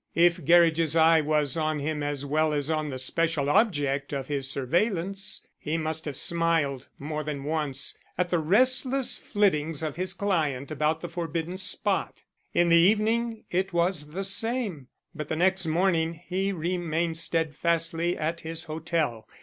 [0.15, 4.49] If Gerridge's eye was on him as well as on the special object of his
[4.49, 10.71] surveillance, he must have smiled, more than once, at the restless flittings of his client
[10.71, 12.23] about the forbidden spot.
[12.51, 18.39] In the evening it was the same, but the next morning he remained steadfastly at
[18.41, 19.27] his hotel.